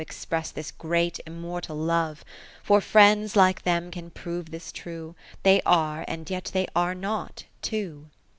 [0.03, 2.25] Express this great immortal Love;
[2.63, 5.13] For friends, like them, can prove this true.
[5.43, 8.07] They are, and yet they are not, two.